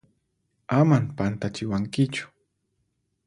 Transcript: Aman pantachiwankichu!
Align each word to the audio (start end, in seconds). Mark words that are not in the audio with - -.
Aman 0.79 1.05
pantachiwankichu! 1.17 2.25